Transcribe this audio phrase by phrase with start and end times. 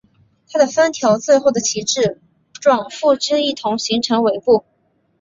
[0.49, 2.19] 它的三条最后的旗帜
[2.53, 4.65] 状附肢一同形成尾部。